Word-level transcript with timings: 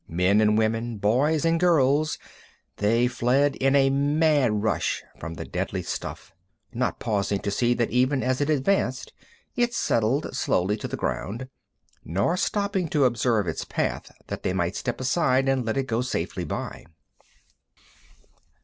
Men 0.09 0.41
and 0.41 0.57
women, 0.57 0.97
boys 0.97 1.45
and 1.45 1.59
girls, 1.59 2.17
they 2.77 3.05
fled 3.05 3.55
in 3.57 3.75
a 3.75 3.91
mad 3.91 4.63
rush 4.63 5.03
from 5.19 5.35
the 5.35 5.45
deadly 5.45 5.83
stuff, 5.83 6.33
not 6.73 6.97
pausing 6.99 7.37
to 7.41 7.51
see 7.51 7.75
that 7.75 7.91
even 7.91 8.23
as 8.23 8.41
it 8.41 8.49
advanced 8.49 9.13
it 9.55 9.75
settled 9.75 10.35
slowly 10.35 10.75
to 10.77 10.87
the 10.87 10.97
ground, 10.97 11.49
nor 12.03 12.35
stopping 12.35 12.87
to 12.89 13.05
observe 13.05 13.47
its 13.47 13.63
path 13.63 14.11
that 14.25 14.41
they 14.41 14.53
might 14.53 14.75
step 14.75 14.99
aside 14.99 15.47
and 15.47 15.65
let 15.65 15.77
it 15.77 15.83
go 15.85 16.01
safely 16.01 16.45
by. 16.45 16.83